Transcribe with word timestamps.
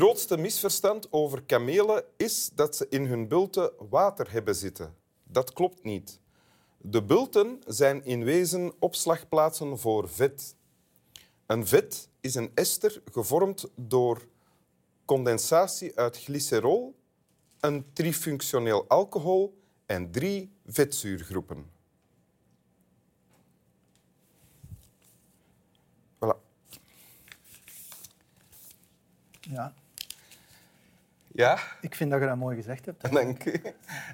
Grootste 0.00 0.36
misverstand 0.36 1.12
over 1.12 1.42
kamelen 1.42 2.04
is 2.16 2.50
dat 2.54 2.76
ze 2.76 2.86
in 2.88 3.06
hun 3.06 3.28
bulten 3.28 3.72
water 3.90 4.32
hebben 4.32 4.54
zitten. 4.54 4.94
Dat 5.24 5.52
klopt 5.52 5.84
niet. 5.84 6.20
De 6.78 7.02
bulten 7.02 7.62
zijn 7.66 8.04
in 8.04 8.24
wezen 8.24 8.72
opslagplaatsen 8.78 9.78
voor 9.78 10.08
vet. 10.08 10.56
Een 11.46 11.66
vet 11.66 12.08
is 12.20 12.34
een 12.34 12.50
ester 12.54 13.02
gevormd 13.12 13.68
door 13.74 14.26
condensatie 15.04 15.98
uit 15.98 16.18
glycerol, 16.18 16.94
een 17.60 17.92
trifunctioneel 17.92 18.88
alcohol 18.88 19.58
en 19.86 20.10
drie 20.10 20.52
vetzuurgroepen. 20.66 21.70
Voilà. 26.14 26.36
Ja, 29.40 29.74
Ja, 31.32 31.58
ik 31.80 31.94
vind 31.94 32.10
dat 32.10 32.20
je 32.20 32.26
dat 32.26 32.36
mooi 32.36 32.56
gezegd 32.56 32.86
hebt. 32.86 33.12
dank 33.12 33.44
u. 33.44 33.62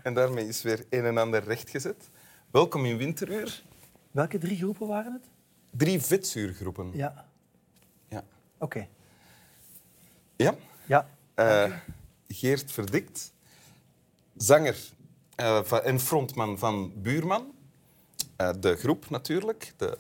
En 0.03 0.15
daarmee 0.15 0.49
is 0.49 0.63
weer 0.63 0.85
een 0.91 1.05
en 1.05 1.19
ander 1.19 1.45
rechtgezet. 1.45 2.11
Welkom 2.51 2.85
in 2.85 2.97
Winteruur. 2.97 3.63
Welke 4.11 4.39
drie 4.39 4.57
groepen 4.57 4.87
waren 4.87 5.13
het? 5.13 5.23
Drie 5.71 6.01
vetzuurgroepen. 6.03 6.91
Ja, 6.95 7.25
Ja. 8.09 8.25
oké. 8.59 8.89
ja? 10.37 10.55
Ja, 10.87 11.09
Eh, 11.35 11.73
Geert 12.29 12.73
Verdikt, 12.73 13.33
zanger 14.37 14.77
van- 15.63 15.83
en 15.83 16.01
frontman 16.01 16.59
van 16.59 16.93
Buurman. 17.03 17.55
Eh, 18.37 18.51
de 18.61 18.77
groep 18.77 19.11
natuurlijk, 19.11 19.73
de 19.77 19.99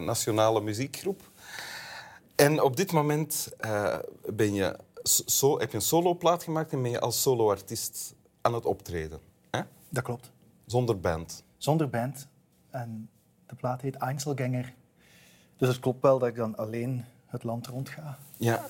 nationale 0.00 0.60
muziekgroep. 0.60 1.30
En 2.36 2.60
op 2.62 2.76
dit 2.76 2.92
moment 2.92 3.48
ben 4.26 4.54
je 4.54 4.76
so, 5.02 5.58
heb 5.58 5.70
je 5.70 5.76
een 5.76 5.82
soloplaat 5.82 6.42
gemaakt 6.42 6.72
en 6.72 6.82
ben 6.82 6.90
je 6.90 7.00
als 7.00 7.22
soloartiest 7.22 8.14
aan 8.40 8.54
het 8.54 8.64
optreden. 8.66 9.20
Hè? 9.50 9.60
dat 9.88 10.02
klopt. 10.04 10.30
Zonder 10.66 11.00
band. 11.00 11.44
Zonder 11.56 11.90
band. 11.90 12.28
En 12.70 13.08
de 13.46 13.54
plaat 13.54 13.80
heet 13.80 13.96
Einzelgänger. 13.96 14.66
Dus 15.56 15.68
het 15.68 15.78
klopt 15.78 16.02
wel 16.02 16.18
dat 16.18 16.28
ik 16.28 16.34
dan 16.36 16.56
alleen 16.56 17.04
het 17.26 17.44
land 17.44 17.66
rond 17.66 17.88
ga 17.88 18.18
Ja. 18.36 18.64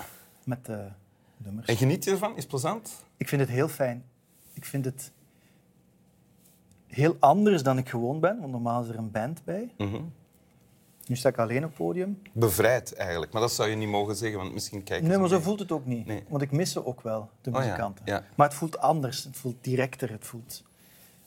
met 0.45 0.65
de 0.67 0.89
nummers. 1.37 1.67
En 1.67 1.77
geniet 1.77 2.05
je 2.05 2.11
ervan? 2.11 2.31
Is 2.31 2.37
het 2.43 2.49
plezant? 2.49 3.05
Ik 3.17 3.29
vind 3.29 3.41
het 3.41 3.51
heel 3.51 3.69
fijn. 3.69 4.05
Ik 4.53 4.65
vind 4.65 4.85
het 4.85 5.13
heel 6.87 7.17
anders 7.19 7.63
dan 7.63 7.79
ik 7.79 7.89
gewoon 7.89 8.21
ben, 8.21 8.41
want 8.41 8.53
normaal 8.53 8.83
is 8.83 8.89
er 8.89 8.97
een 8.99 9.11
band 9.11 9.45
bij. 9.45 9.73
Mhm. 9.79 10.03
Nu 11.07 11.17
sta 11.17 11.29
ik 11.29 11.39
alleen 11.39 11.57
op 11.65 11.69
het 11.69 11.75
podium. 11.75 12.23
Bevrijd 12.33 12.95
eigenlijk. 12.95 13.33
Maar 13.33 13.43
dat 13.43 13.53
zou 13.53 13.69
je 13.69 13.77
niet 13.77 13.89
mogen 13.89 14.17
zeggen, 14.17 14.39
want 14.39 14.53
misschien 14.53 14.83
kijken 14.83 15.09
Nee, 15.09 15.19
maar 15.19 15.29
zo 15.29 15.35
mee. 15.35 15.45
voelt 15.45 15.59
het 15.59 15.73
ook 15.73 15.87
niet. 15.87 16.07
Nee. 16.07 16.25
Want 16.29 16.43
ik 16.43 16.51
mis 16.51 16.73
ze 16.73 16.87
ook 16.87 17.01
wel, 17.01 17.31
de 17.41 17.51
Oh 17.51 17.57
muzikanten. 17.59 18.05
ja. 18.07 18.25
Maar 18.35 18.49
het 18.49 18.57
voelt 18.57 18.79
anders, 18.79 19.25
het 19.25 19.37
voelt 19.37 19.57
directer. 19.61 20.11
Het 20.11 20.27
voelt... 20.27 20.63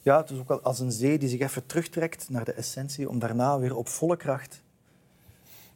Ja, 0.02 0.18
het 0.22 0.30
is 0.30 0.38
ook 0.40 0.48
wel 0.48 0.62
als 0.62 0.80
een 0.80 0.92
zee 0.92 1.18
die 1.18 1.30
zich 1.30 1.40
even 1.40 1.66
terugtrekt 1.66 2.30
naar 2.30 2.46
de 2.46 2.52
essentie, 2.54 3.10
om 3.10 3.20
daarna 3.20 3.60
weer 3.60 3.76
op 3.76 3.88
volle 3.88 4.18
kracht... 4.18 4.64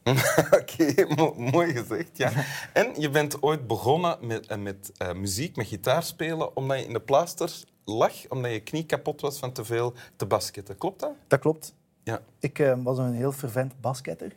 Oké, 0.59 1.06
mo- 1.16 1.34
mooi 1.38 1.73
gezegd. 1.73 2.17
Ja. 2.17 2.31
En 2.73 3.02
je 3.02 3.09
bent 3.09 3.41
ooit 3.44 3.67
begonnen 3.67 4.17
met, 4.22 4.45
eh, 4.47 4.58
met 4.58 4.91
eh, 4.97 5.13
muziek, 5.13 5.56
met 5.56 5.67
gitaarspelen, 5.67 6.56
omdat 6.56 6.80
je 6.80 6.86
in 6.86 6.94
de 6.94 7.02
plaaster 7.02 7.63
lag, 7.86 8.13
omdat 8.30 8.52
je 8.52 8.59
knie 8.59 8.85
kapot 8.85 9.22
was 9.22 9.40
van 9.40 9.51
te 9.51 9.66
veel 9.66 9.94
te 10.16 10.25
basketten. 10.25 10.78
Klopt 10.78 11.00
dat? 11.00 11.12
Dat 11.28 11.40
klopt. 11.40 11.74
Ja. 12.09 12.22
Ik 12.40 12.59
eh, 12.59 12.84
was 12.84 12.97
een 12.97 13.14
heel 13.14 13.31
fervent 13.31 13.81
basketter. 13.81 14.36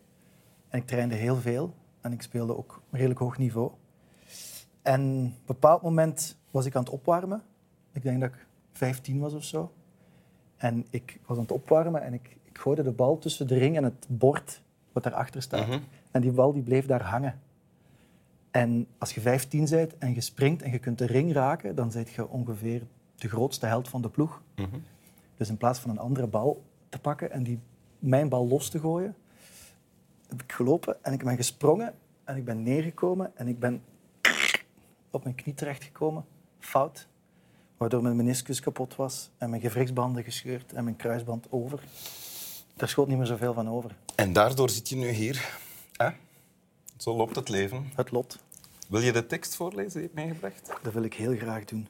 En 0.68 0.78
ik 0.78 0.86
trainde 0.86 1.14
heel 1.14 1.36
veel. 1.36 1.74
En 2.00 2.12
ik 2.12 2.22
speelde 2.22 2.56
ook 2.56 2.82
redelijk 2.90 3.18
hoog 3.18 3.38
niveau. 3.38 3.70
En 4.82 5.00
op 5.00 5.06
een 5.06 5.34
bepaald 5.46 5.82
moment 5.82 6.36
was 6.50 6.66
ik 6.66 6.74
aan 6.74 6.82
het 6.82 6.92
opwarmen. 6.92 7.42
Ik 7.92 8.02
denk 8.02 8.20
dat 8.20 8.28
ik 8.28 8.46
15 8.72 9.18
was 9.18 9.32
of 9.32 9.44
zo. 9.44 9.72
En 10.56 10.86
ik 10.90 11.20
was 11.26 11.36
aan 11.36 11.42
het 11.42 11.52
opwarmen 11.52 12.02
en 12.02 12.12
ik, 12.12 12.36
ik 12.42 12.58
gooide 12.58 12.82
de 12.82 12.92
bal 12.92 13.18
tussen 13.18 13.46
de 13.46 13.58
ring 13.58 13.76
en 13.76 13.84
het 13.84 14.06
bord 14.08 14.62
wat 14.92 15.02
daarachter 15.02 15.42
staat. 15.42 15.66
Mhm. 15.66 15.78
En 16.10 16.20
die 16.20 16.32
bal 16.32 16.52
die 16.52 16.62
bleef 16.62 16.86
daar 16.86 17.02
hangen. 17.02 17.40
En 18.50 18.86
als 18.98 19.14
je 19.14 19.20
15 19.20 19.66
bent 19.70 19.98
en 19.98 20.14
je 20.14 20.20
springt 20.20 20.62
en 20.62 20.70
je 20.70 20.78
kunt 20.78 20.98
de 20.98 21.06
ring 21.06 21.32
raken, 21.32 21.74
dan 21.74 21.90
ben 21.92 22.06
je 22.14 22.28
ongeveer 22.28 22.82
de 23.14 23.28
grootste 23.28 23.66
held 23.66 23.88
van 23.88 24.02
de 24.02 24.08
ploeg. 24.08 24.42
Mhm. 24.56 24.78
Dus 25.36 25.48
in 25.48 25.56
plaats 25.56 25.78
van 25.78 25.90
een 25.90 25.98
andere 25.98 26.26
bal 26.26 26.62
te 26.92 26.98
pakken 26.98 27.30
en 27.30 27.42
die, 27.42 27.60
mijn 27.98 28.28
bal 28.28 28.46
los 28.46 28.68
te 28.68 28.78
gooien, 28.80 29.16
heb 30.28 30.42
ik 30.42 30.52
gelopen 30.52 31.04
en 31.04 31.12
ik 31.12 31.24
ben 31.24 31.36
gesprongen 31.36 31.94
en 32.24 32.36
ik 32.36 32.44
ben 32.44 32.62
neergekomen 32.62 33.36
en 33.36 33.48
ik 33.48 33.58
ben 33.58 33.82
op 35.10 35.22
mijn 35.24 35.34
knie 35.34 35.54
terechtgekomen. 35.54 36.24
Fout. 36.58 37.08
Waardoor 37.76 38.02
mijn 38.02 38.16
meniscus 38.16 38.60
kapot 38.60 38.96
was 38.96 39.30
en 39.38 39.50
mijn 39.50 39.62
gewrichtsbanden 39.62 40.24
gescheurd 40.24 40.72
en 40.72 40.84
mijn 40.84 40.96
kruisband 40.96 41.46
over. 41.50 41.82
Daar 42.76 42.88
schoot 42.88 43.08
niet 43.08 43.16
meer 43.16 43.26
zoveel 43.26 43.54
van 43.54 43.68
over. 43.68 43.96
En 44.14 44.32
daardoor 44.32 44.70
zit 44.70 44.88
je 44.88 44.96
nu 44.96 45.08
hier. 45.08 45.58
Hè? 45.92 46.10
Zo 46.96 47.16
loopt 47.16 47.36
het 47.36 47.48
leven. 47.48 47.90
Het 47.94 48.10
lot, 48.10 48.38
Wil 48.88 49.00
je 49.00 49.12
de 49.12 49.26
tekst 49.26 49.54
voorlezen 49.54 49.92
die 49.92 50.00
je 50.00 50.06
hebt 50.06 50.14
meegebracht? 50.14 50.70
dat 50.82 50.92
wil 50.92 51.02
ik 51.02 51.14
heel 51.14 51.36
graag 51.36 51.64
doen. 51.64 51.88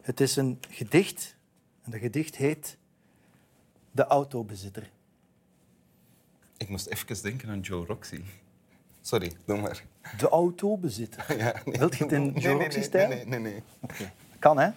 Het 0.00 0.20
is 0.20 0.36
een 0.36 0.58
gedicht 0.68 1.36
en 1.82 1.90
dat 1.90 2.00
gedicht 2.00 2.36
heet 2.36 2.78
De 3.92 4.04
autobezitter. 4.04 4.90
Ik 6.56 6.68
moest 6.68 6.86
even 6.86 7.22
denken 7.22 7.48
aan 7.48 7.60
Joe 7.60 7.86
Roxy. 7.86 8.22
Sorry, 9.00 9.32
doe 9.44 9.60
maar. 9.60 9.84
De 10.18 10.28
autobezitter. 10.28 11.24
Ja, 11.38 11.62
nee. 11.64 11.78
Wilt 11.78 11.96
je 11.96 12.04
het 12.04 12.12
in 12.12 12.32
Nee, 12.32 12.42
Joe 12.42 12.54
nee, 12.54 12.62
Roxy-stijl? 12.62 13.08
Nee, 13.08 13.26
nee, 13.26 13.38
nee. 13.38 13.62
nee. 13.98 14.08
Kan, 14.38 14.58
hè? 14.58 14.70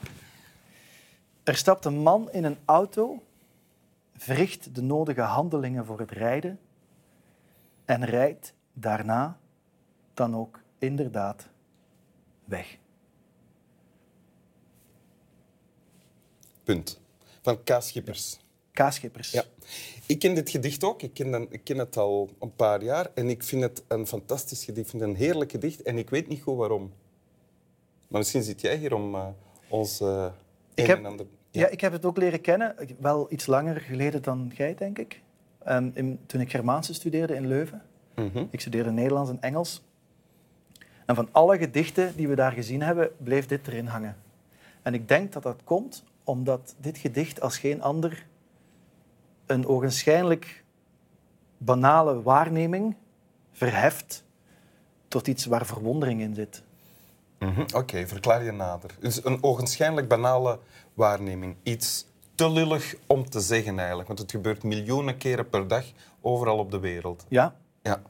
Er 1.43 1.55
stapt 1.55 1.85
een 1.85 1.97
man 1.97 2.31
in 2.31 2.43
een 2.43 2.57
auto, 2.65 3.23
verricht 4.15 4.75
de 4.75 4.81
nodige 4.81 5.21
handelingen 5.21 5.85
voor 5.85 5.99
het 5.99 6.11
rijden 6.11 6.59
en 7.85 8.05
rijdt 8.05 8.53
daarna 8.73 9.39
dan 10.13 10.35
ook 10.35 10.59
inderdaad 10.77 11.49
weg. 12.45 12.77
Punt. 16.63 17.01
Van 17.41 17.63
K. 17.63 17.75
Schippers. 17.79 18.39
Kaasschippers. 18.75 19.31
Ja. 19.31 19.43
Ik 20.05 20.19
ken 20.19 20.35
dit 20.35 20.49
gedicht 20.49 20.83
ook. 20.83 21.01
Ik 21.01 21.13
ken, 21.13 21.31
dan- 21.31 21.47
ik 21.49 21.63
ken 21.63 21.77
het 21.77 21.97
al 21.97 22.29
een 22.39 22.55
paar 22.55 22.83
jaar. 22.83 23.09
En 23.13 23.29
ik 23.29 23.43
vind 23.43 23.61
het 23.61 23.83
een 23.87 24.07
fantastisch 24.07 24.63
gedicht. 24.65 24.85
Ik 24.85 24.89
vind 24.91 25.01
het 25.01 25.11
een 25.11 25.17
heerlijk 25.17 25.51
gedicht. 25.51 25.81
En 25.81 25.97
ik 25.97 26.09
weet 26.09 26.27
niet 26.27 26.41
goed 26.41 26.57
waarom. 26.57 26.93
Maar 28.07 28.19
misschien 28.19 28.43
zit 28.43 28.61
jij 28.61 28.77
hier 28.77 28.93
om 28.93 29.15
eh, 29.15 29.27
ons 29.67 29.99
eh 30.01 30.25
een 30.75 30.85
heb- 30.85 30.97
en 30.97 31.05
ander... 31.05 31.25
Ja. 31.51 31.67
ik 31.67 31.81
heb 31.81 31.91
het 31.91 32.05
ook 32.05 32.17
leren 32.17 32.41
kennen, 32.41 32.75
wel 32.99 33.27
iets 33.31 33.45
langer 33.45 33.81
geleden 33.81 34.21
dan 34.21 34.51
jij, 34.55 34.75
denk 34.75 34.99
ik. 34.99 35.21
Ehm, 35.63 35.89
in- 35.93 36.19
toen 36.25 36.41
ik 36.41 36.49
Germaanse 36.51 36.93
studeerde 36.93 37.35
in 37.35 37.47
Leuven. 37.47 37.81
Mhm. 38.15 38.45
Ik 38.49 38.59
studeerde 38.59 38.91
Nederlands 38.91 39.29
en 39.29 39.41
Engels. 39.41 39.83
En 41.05 41.15
van 41.15 41.29
alle 41.31 41.57
gedichten 41.57 42.15
die 42.15 42.27
we 42.27 42.35
daar 42.35 42.51
gezien 42.51 42.81
hebben, 42.81 43.09
bleef 43.17 43.45
dit 43.45 43.67
erin 43.67 43.85
hangen. 43.87 44.17
En 44.81 44.93
ik 44.93 45.07
denk 45.07 45.33
dat 45.33 45.43
dat 45.43 45.61
komt 45.63 46.03
omdat 46.23 46.75
dit 46.79 46.97
gedicht 46.97 47.41
als 47.41 47.57
geen 47.57 47.81
ander 47.81 48.25
een 49.45 49.67
ogenschijnlijk 49.67 50.63
banale 51.57 52.21
waarneming 52.21 52.95
verheft 53.51 54.23
tot 55.07 55.27
iets 55.27 55.45
waar 55.45 55.65
verwondering 55.65 56.21
in 56.21 56.35
zit. 56.35 56.63
Mhm. 57.39 57.61
Oké, 57.73 58.07
verklaar 58.07 58.43
je 58.43 58.51
nader. 58.51 58.89
Dus 58.99 59.25
een 59.25 59.43
ogenschijnlijk 59.43 60.07
banale 60.07 60.59
waarneming. 60.93 61.55
Iets 61.63 62.05
te 62.35 62.49
lullig 62.49 62.95
om 63.07 63.29
te 63.29 63.39
zeggen 63.39 63.77
eigenlijk. 63.79 64.07
Want 64.07 64.19
het 64.19 64.31
gebeurt 64.31 64.63
miljoenen 64.63 65.17
keren 65.17 65.49
per 65.49 65.67
dag 65.67 65.85
overal 66.21 66.57
op 66.57 66.71
de 66.71 66.79
wereld. 66.79 67.25
Ja, 67.29 67.55
Ja. 67.81 68.01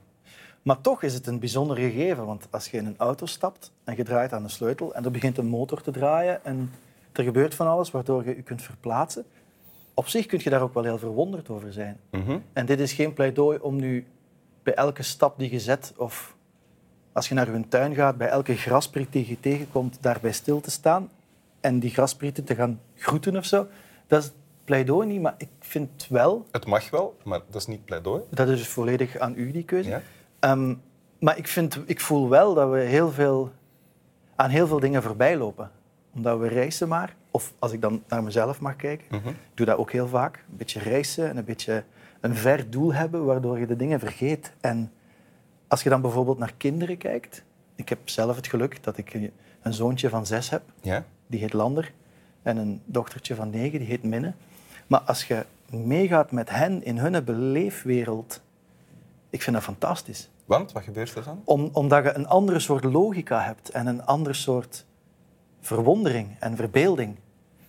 maar 0.61 0.81
toch 0.81 1.03
is 1.03 1.13
het 1.13 1.27
een 1.27 1.39
bijzonder 1.39 1.77
gegeven. 1.77 2.25
Want 2.25 2.47
als 2.51 2.67
je 2.67 2.77
in 2.77 2.85
een 2.85 2.97
auto 2.97 3.25
stapt 3.25 3.71
en 3.83 3.95
je 3.95 4.03
draait 4.03 4.33
aan 4.33 4.43
de 4.43 4.49
sleutel 4.49 4.93
en 4.93 5.05
er 5.05 5.11
begint 5.11 5.37
een 5.37 5.45
motor 5.47 5.81
te 5.81 5.91
draaien 5.91 6.45
en 6.45 6.71
er 7.11 7.23
gebeurt 7.23 7.55
van 7.55 7.67
alles 7.67 7.91
waardoor 7.91 8.25
je 8.25 8.35
je 8.35 8.41
kunt 8.41 8.61
verplaatsen, 8.61 9.25
op 9.95 10.07
zich 10.07 10.25
kun 10.25 10.39
je 10.43 10.49
daar 10.49 10.61
ook 10.61 10.73
wel 10.73 10.83
heel 10.83 10.97
verwonderd 10.97 11.49
over 11.49 11.73
zijn. 11.73 11.99
Mhm. 12.11 12.39
En 12.53 12.65
dit 12.65 12.79
is 12.79 12.93
geen 12.93 13.13
pleidooi 13.13 13.57
om 13.57 13.75
nu 13.75 14.05
bij 14.63 14.73
elke 14.73 15.03
stap 15.03 15.39
die 15.39 15.51
je 15.51 15.59
zet 15.59 15.93
of 15.97 16.35
als 17.11 17.27
je 17.27 17.33
naar 17.33 17.57
je 17.57 17.67
tuin 17.67 17.95
gaat, 17.95 18.17
bij 18.17 18.27
elke 18.27 18.55
graspriet 18.55 19.11
die 19.11 19.27
je 19.27 19.39
tegenkomt, 19.39 19.97
daarbij 20.01 20.31
stil 20.31 20.61
te 20.61 20.71
staan 20.71 21.09
en 21.59 21.79
die 21.79 21.89
grasprieten 21.89 22.43
te 22.43 22.55
gaan 22.55 22.81
groeten 22.95 23.37
of 23.37 23.45
zo. 23.45 23.67
Dat 24.07 24.23
is 24.23 24.31
pleidooi 24.63 25.07
niet, 25.07 25.21
maar 25.21 25.35
ik 25.37 25.49
vind 25.59 26.07
wel, 26.09 26.45
Het 26.51 26.65
mag 26.65 26.89
wel, 26.89 27.17
maar 27.23 27.39
dat 27.45 27.61
is 27.61 27.65
niet 27.67 27.85
pleidooi. 27.85 28.21
dat 28.29 28.47
is 28.47 28.57
dus 28.57 28.67
volledig 28.67 29.17
aan 29.17 29.33
u 29.35 29.51
die 29.51 29.63
keuze. 29.63 29.89
Ja? 29.89 30.01
Ehm, 30.39 30.75
maar 31.19 31.37
ik, 31.37 31.47
vind, 31.47 31.79
ik 31.85 31.99
voel 31.99 32.29
wel 32.29 32.53
dat 32.53 32.69
we 32.71 32.79
heel 32.79 33.11
veel, 33.11 33.51
aan 34.35 34.49
heel 34.49 34.67
veel 34.67 34.79
dingen 34.79 35.03
voorbij 35.03 35.37
lopen. 35.37 35.71
Omdat 36.13 36.39
we 36.39 36.47
reizen 36.47 36.87
maar, 36.87 37.15
of 37.35 37.53
als 37.59 37.71
ik 37.71 37.81
dan 37.81 38.03
naar 38.07 38.23
mezelf 38.23 38.59
mag 38.59 38.75
kijken, 38.75 39.05
Mhm. 39.09 39.27
ik 39.27 39.35
doe 39.53 39.65
dat 39.65 39.77
ook 39.77 39.91
heel 39.91 40.07
vaak. 40.07 40.35
Een 40.49 40.57
beetje 40.57 40.79
reizen 40.79 41.29
en 41.29 41.37
een 41.37 41.45
beetje 41.45 41.83
een 42.21 42.35
ver 42.35 42.69
doel 42.69 42.93
hebben, 42.93 43.25
waardoor 43.25 43.59
je 43.59 43.65
de 43.65 43.75
dingen 43.75 43.99
vergeet. 43.99 44.53
En 44.61 44.91
als 45.67 45.83
je 45.83 45.89
dan 45.89 46.01
bijvoorbeeld 46.01 46.37
naar 46.37 46.53
kinderen 46.57 46.97
kijkt, 46.97 47.43
Ik 47.77 47.89
heb 47.89 47.99
zelf 48.09 48.35
het 48.35 48.47
geluk 48.47 48.83
dat 48.83 48.97
ik 48.97 49.31
een 49.61 49.73
zoontje 49.73 50.09
van 50.09 50.25
zes 50.25 50.49
heb, 50.49 50.61
Ja? 50.81 51.03
die 51.27 51.39
heet 51.39 51.53
Lander, 51.53 51.91
en 52.41 52.57
een 52.57 52.81
dochtertje 52.85 53.35
van 53.35 53.49
negen, 53.49 53.79
die 53.79 53.87
heet 53.87 54.03
Minne. 54.03 54.33
Maar 54.87 54.99
als 54.99 55.23
je 55.25 55.45
meegaat 55.69 56.31
met 56.31 56.49
hen 56.49 56.83
in 56.83 56.97
hun 56.97 57.23
beleefwereld, 57.23 58.41
ik 59.29 59.41
vind 59.41 59.55
dat 59.55 59.65
fantastisch. 59.65 60.29
Want, 60.45 60.71
wat 60.71 60.83
gebeurt 60.83 61.15
er 61.15 61.23
dan? 61.23 61.41
Om, 61.43 61.69
omdat 61.73 62.03
je 62.03 62.13
een 62.13 62.27
andere 62.27 62.59
soort 62.59 62.83
logica 62.83 63.41
hebt 63.43 63.69
en 63.69 63.87
een 63.87 64.05
ander 64.05 64.35
soort 64.35 64.85
verwondering 65.61 66.35
en 66.39 66.55
verbeelding. 66.55 67.15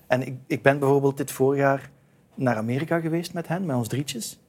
En 0.06 0.26
ik, 0.26 0.34
ik 0.46 0.62
ben 0.62 0.78
bijvoorbeeld 0.78 1.16
dit 1.16 1.30
voorjaar 1.30 1.90
naar 2.34 2.56
Amerika 2.56 3.00
geweest 3.00 3.34
met 3.34 3.48
hen, 3.48 3.66
met 3.66 3.76
ons 3.76 3.88
drietjes. 3.88 4.40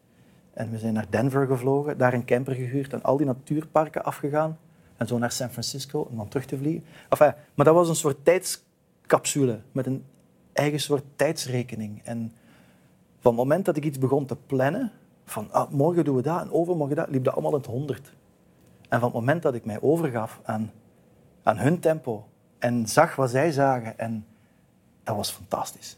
En 0.53 0.71
we 0.71 0.77
zijn 0.77 0.93
naar 0.93 1.05
Denver 1.09 1.47
gevlogen, 1.47 1.97
daar 1.97 2.13
een 2.13 2.25
camper 2.25 2.53
gehuurd 2.53 2.93
en 2.93 3.03
al 3.03 3.17
die 3.17 3.25
natuurparken 3.25 4.03
afgegaan. 4.03 4.57
En 4.97 5.07
zo 5.07 5.17
naar 5.17 5.31
San 5.31 5.49
Francisco 5.49 5.99
om 5.99 6.17
dan 6.17 6.27
terug 6.27 6.45
te 6.45 6.57
vliegen. 6.57 6.83
Enfin, 7.09 7.33
maar 7.53 7.65
dat 7.65 7.75
was 7.75 7.89
een 7.89 7.95
soort 7.95 8.25
tijdscapsule 8.25 9.59
met 9.71 9.85
een 9.85 10.03
eigen 10.53 10.79
soort 10.79 11.03
tijdsrekening. 11.15 12.01
En 12.03 12.33
van 13.19 13.31
het 13.31 13.41
moment 13.41 13.65
dat 13.65 13.77
ik 13.77 13.83
iets 13.83 13.97
begon 13.97 14.25
te 14.25 14.35
plannen, 14.35 14.91
van 15.25 15.51
ah, 15.51 15.71
morgen 15.71 16.05
doen 16.05 16.15
we 16.15 16.21
dat 16.21 16.41
en 16.41 16.51
overmorgen 16.51 16.95
dat, 16.95 17.09
liep 17.09 17.23
dat 17.23 17.33
allemaal 17.33 17.51
in 17.51 17.57
het 17.57 17.65
honderd. 17.65 18.13
En 18.89 18.99
van 18.99 19.09
het 19.09 19.17
moment 19.17 19.41
dat 19.41 19.53
ik 19.53 19.65
mij 19.65 19.81
overgaf 19.81 20.39
aan, 20.43 20.71
aan 21.43 21.57
hun 21.57 21.79
tempo 21.79 22.27
en 22.59 22.87
zag 22.87 23.15
wat 23.15 23.29
zij 23.29 23.51
zagen, 23.51 23.99
en 23.99 24.25
dat 25.07 25.15
was 25.15 25.31
fantastisch. 25.31 25.97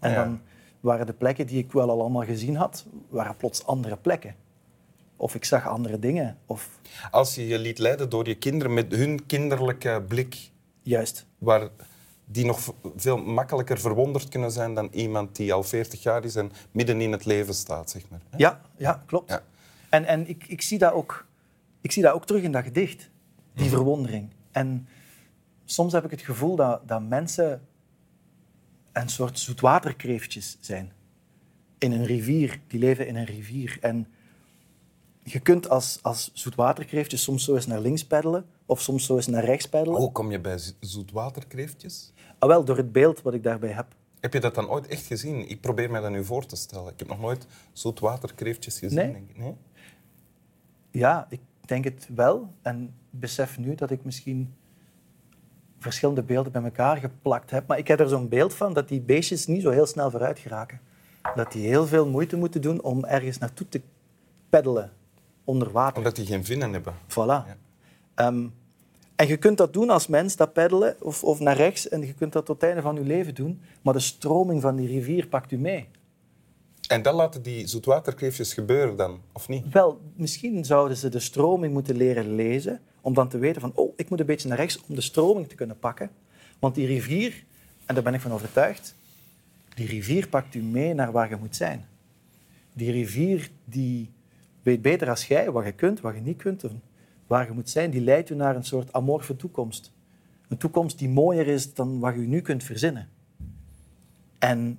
En 0.00 0.10
Ja. 0.10 0.24
dan 0.24 0.40
waren 0.80 1.06
de 1.06 1.12
plekken 1.12 1.46
die 1.46 1.58
ik 1.58 1.72
wel 1.72 1.90
al 1.90 2.00
allemaal 2.00 2.24
gezien 2.24 2.56
had, 2.56 2.84
waren 3.08 3.36
plots 3.36 3.66
andere 3.66 3.96
plekken. 3.96 4.34
Of 5.16 5.34
ik 5.34 5.44
zag 5.44 5.66
andere 5.68 5.98
dingen. 5.98 6.38
Of 6.46 6.68
Als 7.10 7.34
je 7.34 7.46
je 7.46 7.58
liet 7.58 7.78
leiden 7.78 8.08
door 8.10 8.28
je 8.28 8.34
kinderen 8.34 8.74
met 8.74 8.92
hun 8.92 9.26
kinderlijke 9.26 10.04
blik, 10.08 10.50
juist, 10.82 11.26
waar 11.38 11.68
die 12.24 12.44
nog 12.44 12.74
veel 12.96 13.16
makkelijker 13.16 13.78
verwonderd 13.80 14.28
kunnen 14.28 14.50
zijn 14.50 14.74
dan 14.74 14.88
iemand 14.92 15.36
die 15.36 15.52
al 15.52 15.62
40 15.62 16.02
jaar 16.02 16.24
is 16.24 16.36
en 16.36 16.52
midden 16.70 17.00
in 17.00 17.12
het 17.12 17.24
leven 17.24 17.54
staat, 17.54 17.90
zeg 17.90 18.02
maar. 18.10 18.20
Ja, 18.36 18.60
ja 18.76 19.02
klopt. 19.06 19.30
Ja. 19.30 19.42
En, 19.88 20.04
en 20.04 20.28
ik, 20.28 20.44
ik, 20.46 20.62
zie 20.62 20.78
dat 20.78 20.92
ook, 20.92 21.26
ik 21.80 21.92
zie 21.92 22.02
dat 22.02 22.12
ook 22.12 22.26
terug 22.26 22.42
in 22.42 22.52
dat 22.52 22.64
gedicht, 22.64 23.10
die 23.54 23.68
verwondering. 23.68 24.30
En 24.52 24.88
soms 25.64 25.92
heb 25.92 26.04
ik 26.04 26.10
het 26.10 26.20
gevoel 26.20 26.56
dat, 26.56 26.88
dat 26.88 27.02
mensen 27.02 27.60
een 28.96 29.08
soort 29.08 29.38
zoetwaterkreeftjes 29.38 30.56
zijn. 30.60 30.92
In 31.78 31.92
een 31.92 32.04
rivier, 32.04 32.60
die 32.66 32.80
leven 32.80 33.06
in 33.06 33.16
een 33.16 33.24
rivier. 33.24 33.78
En 33.80 34.06
je 35.22 35.40
kunt 35.40 35.68
als, 35.68 35.98
als 36.02 36.30
zoetwaterkreeftje 36.34 37.16
soms 37.16 37.44
zo 37.44 37.54
eens 37.54 37.66
naar 37.66 37.80
links 37.80 38.04
peddelen 38.06 38.46
of 38.66 38.80
soms 38.80 39.06
zo 39.06 39.16
eens 39.16 39.26
naar 39.26 39.44
rechts 39.44 39.68
peddelen. 39.68 40.00
Hoe 40.00 40.12
kom 40.12 40.30
je 40.30 40.40
bij 40.40 40.58
zo- 40.58 40.72
zoetwaterkreeftjes? 40.80 42.12
Ah, 42.38 42.48
wel, 42.48 42.64
door 42.64 42.76
het 42.76 42.92
beeld 42.92 43.22
wat 43.22 43.34
ik 43.34 43.42
daarbij 43.42 43.70
heb. 43.72 43.86
Heb 44.20 44.32
je 44.32 44.40
dat 44.40 44.54
dan 44.54 44.68
ooit 44.68 44.86
echt 44.86 45.06
gezien? 45.06 45.48
Ik 45.48 45.60
probeer 45.60 45.90
me 45.90 46.00
dat 46.00 46.10
nu 46.10 46.24
voor 46.24 46.46
te 46.46 46.56
stellen. 46.56 46.92
Ik 46.92 46.98
heb 46.98 47.08
nog 47.08 47.20
nooit 47.20 47.46
zoetwaterkreeftjes 47.72 48.78
gezien. 48.78 48.98
Nee. 48.98 49.12
Denk 49.12 49.30
ik. 49.30 49.36
nee? 49.38 49.54
Ja, 50.90 51.26
ik 51.30 51.40
denk 51.64 51.84
het 51.84 52.08
wel. 52.14 52.52
En 52.62 52.94
besef 53.10 53.58
nu 53.58 53.74
dat 53.74 53.90
ik 53.90 54.04
misschien 54.04 54.54
verschillende 55.78 56.22
beelden 56.22 56.52
bij 56.52 56.62
elkaar 56.62 56.96
geplakt 56.96 57.50
heb. 57.50 57.66
Maar 57.66 57.78
ik 57.78 57.88
heb 57.88 58.00
er 58.00 58.08
zo'n 58.08 58.28
beeld 58.28 58.54
van 58.54 58.72
dat 58.72 58.88
die 58.88 59.00
beestjes 59.00 59.46
niet 59.46 59.62
zo 59.62 59.70
heel 59.70 59.86
snel 59.86 60.10
vooruit 60.10 60.38
geraken. 60.38 60.80
Dat 61.34 61.52
die 61.52 61.66
heel 61.66 61.86
veel 61.86 62.06
moeite 62.06 62.36
moeten 62.36 62.60
doen 62.60 62.82
om 62.82 63.04
ergens 63.04 63.38
naartoe 63.38 63.68
te 63.68 63.80
peddelen 64.48 64.92
onder 65.44 65.70
water. 65.70 65.96
Omdat 65.96 66.16
die 66.16 66.26
geen 66.26 66.44
vinnen 66.44 66.72
hebben. 66.72 66.94
Voilà. 67.08 67.56
Ehm, 68.14 68.46
en 69.16 69.26
je 69.26 69.36
kunt 69.36 69.58
dat 69.58 69.72
doen 69.72 69.90
als 69.90 70.06
mens, 70.06 70.36
dat 70.36 70.52
peddelen, 70.52 70.96
of, 71.00 71.24
of 71.24 71.40
naar 71.40 71.56
rechts. 71.56 71.88
En 71.88 72.00
je 72.00 72.14
kunt 72.14 72.32
dat 72.32 72.46
tot 72.46 72.60
het 72.60 72.64
einde 72.64 72.82
van 72.82 72.94
je 72.94 73.00
leven 73.00 73.34
doen. 73.34 73.60
Maar 73.82 73.94
de 73.94 74.00
stroming 74.00 74.62
van 74.62 74.76
die 74.76 74.86
rivier 74.86 75.26
pakt 75.26 75.52
u 75.52 75.58
mee. 75.58 75.88
En 76.88 77.02
dan 77.02 77.14
laten 77.14 77.42
die 77.42 77.66
zoetwaterkreeftjes 77.66 78.54
gebeuren 78.54 78.96
dan, 78.96 79.20
of 79.32 79.48
niet? 79.48 79.68
Wel, 79.72 80.00
misschien 80.14 80.64
zouden 80.64 80.96
ze 80.96 81.08
de 81.08 81.20
stroming 81.20 81.72
moeten 81.72 81.96
leren 81.96 82.34
lezen, 82.34 82.80
om 83.06 83.14
dan 83.14 83.28
te 83.28 83.38
weten 83.38 83.60
van, 83.60 83.72
oh, 83.74 83.92
ik 83.96 84.10
moet 84.10 84.20
een 84.20 84.26
beetje 84.26 84.48
naar 84.48 84.56
rechts 84.56 84.80
om 84.88 84.94
de 84.94 85.00
stroming 85.00 85.48
te 85.48 85.54
kunnen 85.54 85.78
pakken. 85.78 86.10
Want 86.58 86.74
die 86.74 86.86
rivier, 86.86 87.44
en 87.84 87.94
daar 87.94 88.04
ben 88.04 88.14
ik 88.14 88.20
van 88.20 88.32
overtuigd, 88.32 88.94
die 89.74 89.86
rivier 89.86 90.28
pakt 90.28 90.54
u 90.54 90.62
mee 90.62 90.94
naar 90.94 91.12
waar 91.12 91.28
je 91.28 91.36
moet 91.36 91.56
zijn. 91.56 91.84
Die 92.72 92.90
rivier 92.90 93.50
die 93.64 94.10
weet 94.62 94.82
beter 94.82 95.08
als 95.08 95.26
jij 95.26 95.50
wat 95.50 95.64
je 95.64 95.72
kunt, 95.72 96.00
wat 96.00 96.14
je 96.14 96.20
niet 96.20 96.36
kunt, 96.36 96.64
waar 97.26 97.46
je 97.46 97.52
moet 97.52 97.70
zijn. 97.70 97.90
Die 97.90 98.00
leidt 98.00 98.30
u 98.30 98.34
naar 98.34 98.56
een 98.56 98.64
soort 98.64 98.92
amorfe 98.92 99.36
toekomst. 99.36 99.92
Een 100.48 100.58
toekomst 100.58 100.98
die 100.98 101.08
mooier 101.08 101.46
is 101.46 101.74
dan 101.74 101.98
wat 101.98 102.14
je 102.14 102.20
nu 102.20 102.40
kunt 102.40 102.64
verzinnen. 102.64 103.08
En 104.38 104.78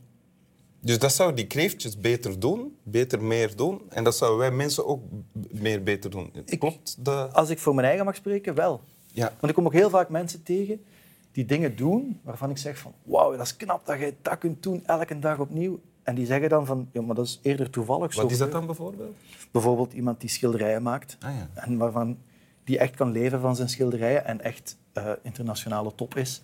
Dus 0.87 0.99
dat 0.99 1.13
zouden 1.13 1.35
die 1.37 1.47
kreeftjes 1.47 1.97
beter 1.99 2.39
doen, 2.39 2.77
beter 2.83 3.23
meer 3.23 3.55
doen. 3.55 3.81
En 3.89 4.03
dat 4.03 4.15
zouden 4.15 4.39
wij 4.39 4.51
mensen 4.51 4.85
ook 4.87 5.03
meer 5.51 5.83
beter 5.83 6.09
doen. 6.09 6.31
Ik- 6.45 6.59
Klopt? 6.59 7.05
De... 7.05 7.11
als 7.11 7.49
ik 7.49 7.59
voor 7.59 7.75
mijn 7.75 7.87
eigen 7.87 8.05
mag 8.05 8.15
spreken, 8.15 8.55
wel. 8.55 8.81
Ja. 9.11 9.25
Want 9.39 9.47
ik 9.47 9.53
kom 9.53 9.65
ook 9.65 9.73
heel 9.73 9.89
vaak 9.89 10.09
mensen 10.09 10.43
tegen 10.43 10.83
die 11.31 11.45
dingen 11.45 11.75
doen 11.75 12.19
waarvan 12.23 12.49
ik 12.49 12.57
zeg 12.57 12.77
van 12.77 12.93
wauw, 13.03 13.31
dat 13.31 13.45
is 13.45 13.55
knap 13.55 13.85
dat 13.85 13.99
jij 13.99 14.15
dat 14.21 14.37
kunt 14.37 14.63
doen 14.63 14.85
elke 14.85 15.19
dag 15.19 15.39
opnieuw. 15.39 15.79
En 16.03 16.15
die 16.15 16.25
zeggen 16.25 16.49
dan 16.49 16.65
van, 16.65 16.89
ja, 16.91 17.01
maar 17.01 17.15
dat 17.15 17.25
is 17.25 17.39
eerder 17.41 17.69
toevallig 17.69 18.13
zo. 18.13 18.21
Wat 18.21 18.31
is 18.31 18.37
dat 18.37 18.51
dan 18.51 18.65
bijvoorbeeld? 18.65 19.15
Bijvoorbeeld 19.51 19.93
iemand 19.93 20.19
die 20.21 20.29
schilderijen 20.29 20.81
maakt 20.83 21.17
Ah, 21.19 21.31
ja. 21.35 21.49
en 21.63 21.77
waarvan 21.77 22.17
die 22.63 22.77
echt 22.77 22.95
kan 22.95 23.11
leven 23.11 23.41
van 23.41 23.55
zijn 23.55 23.69
schilderijen 23.69 24.25
en 24.25 24.41
echt 24.41 24.77
eh, 24.93 25.11
internationale 25.23 25.95
top 25.95 26.15
is. 26.15 26.41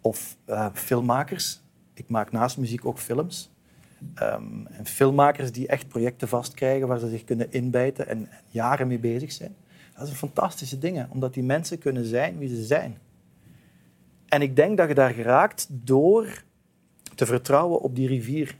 Of 0.00 0.36
eh, 0.44 0.66
filmmakers. 0.74 1.60
Ik 1.94 2.08
maak 2.08 2.32
naast 2.32 2.56
muziek 2.58 2.84
ook 2.86 2.98
films. 2.98 3.50
Ehm, 4.14 4.66
en 4.66 4.86
filmmakers 4.86 5.52
die 5.52 5.66
echt 5.66 5.88
projecten 5.88 6.28
vastkrijgen 6.28 6.88
waar 6.88 6.98
ze 6.98 7.08
zich 7.08 7.24
kunnen 7.24 7.52
inbijten 7.52 8.08
en, 8.08 8.30
en 8.30 8.38
jaren 8.46 8.86
mee 8.86 8.98
bezig 8.98 9.32
zijn. 9.32 9.56
Dat 9.96 10.06
zijn 10.06 10.18
fantastische 10.18 10.78
dingen, 10.78 11.08
omdat 11.10 11.34
die 11.34 11.42
mensen 11.42 11.78
kunnen 11.78 12.04
zijn 12.04 12.38
wie 12.38 12.48
ze 12.48 12.64
zijn. 12.64 12.98
En 14.28 14.42
ik 14.42 14.56
denk 14.56 14.76
dat 14.76 14.88
je 14.88 14.94
daar 14.94 15.12
geraakt 15.12 15.66
door 15.70 16.44
te 17.14 17.26
vertrouwen 17.26 17.80
op 17.80 17.96
die 17.96 18.08
rivier. 18.08 18.56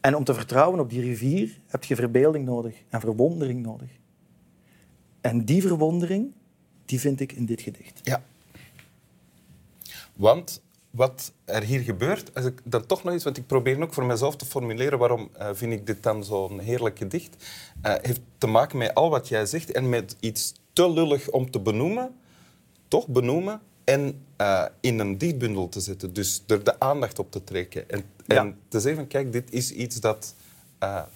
En 0.00 0.16
om 0.16 0.24
te 0.24 0.34
vertrouwen 0.34 0.80
op 0.80 0.90
die 0.90 1.00
rivier 1.00 1.60
heb 1.66 1.84
je 1.84 1.96
verbeelding 1.96 2.44
nodig 2.44 2.82
en 2.88 3.00
verwondering 3.00 3.62
nodig. 3.62 3.90
En 5.20 5.44
die 5.44 5.62
verwondering, 5.62 6.32
die 6.84 7.00
vind 7.00 7.20
ik 7.20 7.32
in 7.32 7.46
dit 7.46 7.60
gedicht. 7.60 8.00
Ja. 8.02 8.22
Want 10.14 10.62
wat 10.96 11.32
er 11.44 11.62
hier 11.62 11.80
gebeurt, 11.80 12.34
als 12.34 12.44
ik 12.44 12.60
dan 12.64 12.86
toch 12.86 13.04
nog 13.04 13.12
eens, 13.12 13.24
want 13.24 13.36
ik 13.36 13.46
probeer 13.46 13.82
ook 13.82 13.94
voor 13.94 14.04
mezelf 14.04 14.36
te 14.36 14.44
formuleren 14.44 14.98
waarom 14.98 15.28
eh, 15.32 15.48
vind 15.52 15.72
ik 15.72 15.86
dit 15.86 16.02
dan 16.02 16.24
zo'n 16.24 16.58
heerlijk 16.58 16.98
gedicht, 16.98 17.44
eh, 17.82 17.94
heeft 18.02 18.20
te 18.38 18.46
maken 18.46 18.78
met 18.78 18.94
al 18.94 19.10
wat 19.10 19.28
jij 19.28 19.46
zegt 19.46 19.72
en 19.72 19.88
met 19.88 20.16
iets 20.20 20.52
te 20.72 20.90
lullig 20.90 21.30
om 21.30 21.50
te 21.50 21.60
benoemen, 21.60 22.14
toch 22.88 23.06
benoemen 23.08 23.60
en 23.84 24.24
eh, 24.36 24.64
in 24.80 24.98
een 24.98 25.18
dichtbundel 25.18 25.68
te 25.68 25.80
zetten. 25.80 26.12
Dus 26.12 26.42
er 26.46 26.64
de 26.64 26.80
aandacht 26.80 27.18
op 27.18 27.30
te 27.30 27.44
trekken 27.44 27.90
en, 27.90 28.02
Ja. 28.26 28.36
en 28.36 28.58
te 28.68 28.80
zeggen 28.80 29.00
van 29.00 29.08
kijk, 29.08 29.32
dit 29.32 29.52
is 29.52 29.70
iets 29.72 30.00
dat 30.00 30.34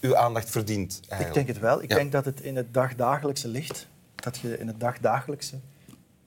uw 0.00 0.16
aandacht 0.16 0.50
verdient. 0.50 1.00
Ik 1.20 1.34
denk 1.34 1.46
het 1.48 1.58
wel. 1.58 1.82
Ik 1.82 1.90
Ja. 1.90 1.96
denk 1.96 2.12
dat 2.12 2.24
het 2.24 2.40
in 2.40 2.56
het 2.56 2.74
dagdagelijkse 2.74 3.48
ligt. 3.48 3.86
Dat 4.14 4.38
je 4.38 4.58
in 4.58 4.66
het 4.66 4.80
dagdagelijkse 4.80 5.56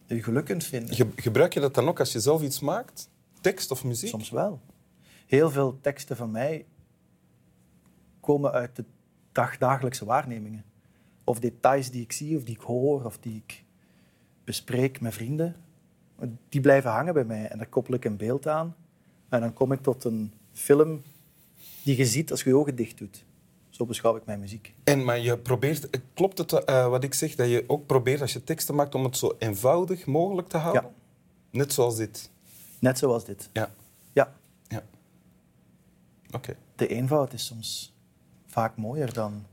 je 0.05 0.23
geluk 0.23 0.45
kunt 0.45 0.63
vinden. 0.63 0.95
Ge- 0.95 1.07
gebruik 1.15 1.53
je 1.53 1.59
dat 1.59 1.73
dan 1.75 1.87
ook 1.87 1.99
als 1.99 2.11
je 2.11 2.19
zelf 2.19 2.41
iets 2.41 2.59
maakt? 2.59 3.09
Tekst 3.43 3.71
of 3.71 3.83
muziek? 3.83 4.09
Soms 4.09 4.29
wel. 4.29 4.61
Heel 5.27 5.51
veel 5.51 5.77
teksten 5.81 6.15
van 6.15 6.31
mij 6.31 6.65
komen 8.19 8.51
uit 8.51 8.75
de 8.75 8.85
dagdagelijkse 9.31 10.05
waarnemingen. 10.05 10.65
Of 11.23 11.39
details 11.39 11.91
die 11.91 12.01
ik 12.01 12.11
zie, 12.11 12.37
of 12.37 12.43
die 12.43 12.55
ik 12.55 12.61
hoor, 12.61 13.05
of 13.05 13.17
die 13.17 13.43
ik 13.45 13.63
bespreek 14.43 15.01
met 15.01 15.13
vrienden. 15.13 15.55
Die 16.49 16.61
blijven 16.61 16.91
hangen 16.91 17.13
bij 17.13 17.23
mij 17.23 17.47
en 17.47 17.57
daar 17.57 17.67
koppel 17.67 17.93
ik 17.93 18.05
een 18.05 18.17
beeld 18.17 18.47
aan. 18.47 18.75
En 19.29 19.39
dan 19.39 19.53
kom 19.53 19.71
ik 19.71 19.81
tot 19.81 20.03
een 20.03 20.33
film 20.51 21.01
die 21.83 21.97
je 21.97 22.05
ziet 22.05 22.31
als 22.31 22.43
je 22.43 22.49
je 22.49 22.55
ogen 22.55 22.75
dicht 22.75 22.97
doet. 22.97 23.25
Zo 23.69 23.85
beschouw 23.85 24.15
ik 24.15 24.25
mijn 24.25 24.39
muziek. 24.39 24.73
En 24.83 25.03
maar 25.03 25.19
je 25.19 25.37
probeert, 25.37 25.89
klopt 26.13 26.37
het 26.37 26.51
eh, 26.51 26.87
wat 26.87 27.03
ik 27.03 27.13
zeg, 27.13 27.35
dat 27.35 27.49
je 27.49 27.63
ook 27.67 27.85
probeert 27.85 28.21
als 28.21 28.33
je 28.33 28.43
teksten 28.43 28.75
maakt 28.75 28.95
om 28.95 29.03
het 29.03 29.17
zo 29.17 29.35
eenvoudig 29.39 30.05
mogelijk 30.05 30.47
te 30.47 30.57
houden? 30.57 30.83
Ja. 30.83 30.89
Net 31.49 31.73
zoals 31.73 31.95
dit. 31.95 32.31
Net 32.83 32.97
zoals 32.97 33.25
dit. 33.25 33.49
Ja. 33.53 33.69
Ja, 34.13 34.35
ja. 34.67 34.83
Oké. 36.31 36.55
de 36.75 36.87
eenvoud 36.87 37.33
is 37.33 37.45
soms 37.45 37.93
vaak 38.45 38.77
mooier 38.77 39.13
dan 39.13 39.45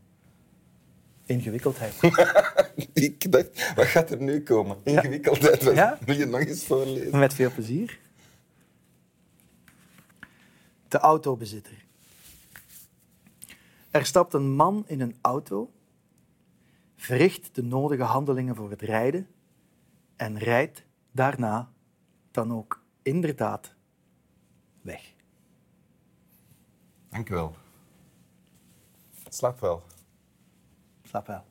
ingewikkeldheid. 1.25 1.95
Ik 2.93 3.33
dacht, 3.33 3.73
wat 3.75 3.87
gaat 3.87 4.11
er 4.11 4.23
nu 4.23 4.43
komen? 4.43 4.77
Ingewikkeldheid. 4.83 5.63
Ja. 5.63 5.99
Wil 6.05 6.17
je 6.17 6.27
nog 6.27 6.41
eens 6.41 6.65
voorlezen? 6.65 7.19
Met 7.19 7.35
veel 7.35 7.51
plezier. 7.51 7.99
De 10.89 10.99
autobezitter. 10.99 11.85
Er 13.91 14.07
stapt 14.07 14.35
een 14.35 14.51
man 14.51 14.85
in 14.87 15.01
een 15.01 15.17
auto, 15.21 15.73
verricht 16.97 17.55
de 17.55 17.63
nodige 17.63 18.03
handelingen 18.03 18.57
voor 18.57 18.71
het 18.71 18.83
rijden 18.83 19.27
en 20.17 20.39
rijdt 20.39 20.85
daarna 21.13 21.71
dan 22.31 22.53
ook 22.53 22.80
inderdaad 23.03 23.75
weg. 24.81 25.15
Dank 27.09 27.29
u 27.29 27.35
wel. 27.35 27.55
Slaap 29.29 29.61
wel. 29.61 29.83
Slaap 31.03 31.27
wel. 31.27 31.45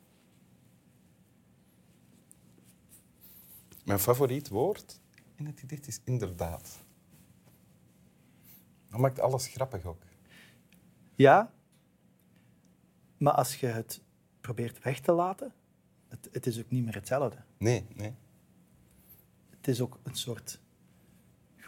Mijn 3.85 3.99
favoriet 3.99 4.47
woord 4.47 4.99
in 5.35 5.45
het 5.45 5.59
gedicht 5.59 5.87
is 5.87 5.99
inderdaad. 6.03 6.79
Dat 8.89 8.99
maakt 8.99 9.19
alles 9.19 9.47
grappig 9.47 9.85
ook. 9.85 10.01
Ja, 11.15 11.53
maar 13.17 13.33
als 13.33 13.55
je 13.55 13.67
het 13.67 14.01
probeert 14.41 14.83
weg 14.83 14.99
te 14.99 15.11
laten, 15.11 15.53
het, 16.07 16.29
het 16.31 16.45
is 16.45 16.59
ook 16.59 16.69
niet 16.69 16.83
meer 16.83 16.93
hetzelfde. 16.93 17.37
Nee, 17.57 17.85
nee. 17.95 18.13
Het 19.49 19.67
is 19.67 19.81
ook 19.81 19.99
een 20.03 20.15
soort 20.15 20.59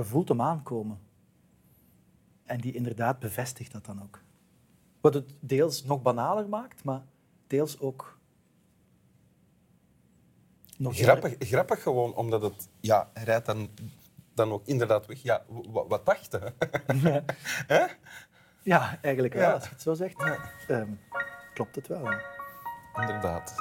gevoel 0.04 0.24
om 0.28 0.42
aankomen. 0.42 1.00
En 2.44 2.58
die 2.60 2.74
inderdaad 2.74 3.20
bevestigt 3.20 3.72
dat 3.72 3.86
dan 3.86 4.04
ook. 4.04 4.20
Wat 5.02 5.14
het 5.14 5.34
deels 5.40 5.84
nog 5.84 6.02
banaler 6.02 6.50
maakt, 6.50 6.84
maar 6.84 7.02
deels 7.48 7.80
ook 7.80 8.20
nog 10.78 10.96
Grappig, 10.98 11.36
grappig 11.40 11.82
gewoon, 11.82 12.16
omdat 12.16 12.42
het... 12.42 12.70
Ja, 12.80 13.10
hij 13.14 13.24
rijdt 13.24 13.46
dan, 13.46 13.70
dan 14.34 14.52
ook 14.52 14.66
inderdaad 14.66 15.06
weg. 15.06 15.22
Ja, 15.22 15.44
wat 15.72 16.06
dacht 16.06 16.32
je? 16.32 16.54
Hè? 17.74 17.86
Ja, 18.62 18.98
eigenlijk 19.02 19.34
wel, 19.34 19.44
Ja. 19.48 19.54
als 19.54 19.64
je 19.64 19.70
het 19.70 19.82
zo 19.82 19.94
zegt. 19.94 20.24
Ehm, 20.68 20.92
klopt 21.54 21.76
het 21.76 21.88
wel. 21.88 22.04
ja. 22.04 22.22
Inderdaad. 23.00 23.56